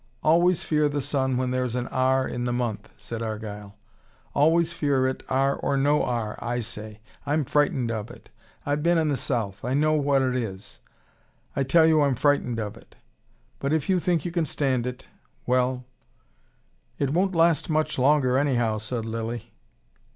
"Always 0.23 0.63
fear 0.63 0.89
the 0.89 0.99
sun 0.99 1.37
when 1.37 1.51
there's 1.51 1.75
an 1.75 1.87
'r' 1.89 2.27
in 2.27 2.45
the 2.45 2.51
month," 2.51 2.89
said 2.97 3.21
Argyle. 3.21 3.75
"Always 4.33 4.73
fear 4.73 5.05
it 5.05 5.21
'r' 5.29 5.55
or 5.55 5.77
no 5.77 6.01
'r,' 6.03 6.39
I 6.43 6.61
say. 6.61 7.01
I'm 7.23 7.45
frightened 7.45 7.91
of 7.91 8.09
it. 8.09 8.31
I've 8.65 8.81
been 8.81 8.97
in 8.97 9.09
the 9.09 9.15
South, 9.15 9.63
I 9.63 9.75
know 9.75 9.93
what 9.93 10.23
it 10.23 10.35
is. 10.35 10.81
I 11.55 11.61
tell 11.61 11.85
you 11.85 12.01
I'm 12.01 12.15
frightened 12.15 12.57
of 12.57 12.75
it. 12.77 12.95
But 13.59 13.73
if 13.73 13.89
you 13.89 13.99
think 13.99 14.25
you 14.25 14.31
can 14.31 14.47
stand 14.47 14.87
it 14.87 15.07
well" 15.45 15.85
"It 16.97 17.11
won't 17.11 17.35
last 17.35 17.69
much 17.69 17.99
longer, 17.99 18.39
anyhow," 18.39 18.79
said 18.79 19.05
Lilly. 19.05 19.53